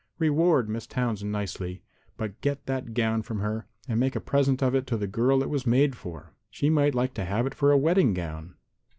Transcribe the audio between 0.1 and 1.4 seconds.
Reward Miss Townsend